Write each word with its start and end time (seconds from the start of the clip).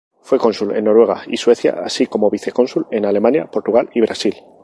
Fue 0.23 0.39
cónsul 0.39 0.75
en 0.75 0.85
Noruega 0.85 1.21
y 1.27 1.37
Suecia, 1.37 1.75
así 1.83 2.07
como 2.07 2.31
vicecónsul 2.31 2.87
en 2.89 3.05
Alemania, 3.05 3.45
Portugal 3.51 3.87
y 3.93 4.01
Brasil. 4.01 4.33